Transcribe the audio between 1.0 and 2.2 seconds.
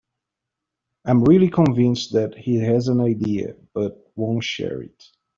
I am really convinced